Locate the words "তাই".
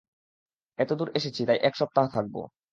1.45-1.59